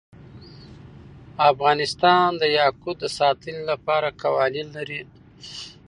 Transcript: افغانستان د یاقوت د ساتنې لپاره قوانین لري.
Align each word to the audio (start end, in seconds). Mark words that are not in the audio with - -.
افغانستان 1.51 2.27
د 2.41 2.43
یاقوت 2.59 2.97
د 3.01 3.05
ساتنې 3.19 3.61
لپاره 3.71 4.17
قوانین 4.23 4.67
لري. 4.77 5.01